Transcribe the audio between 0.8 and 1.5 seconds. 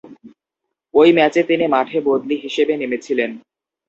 ঐ ম্যাচে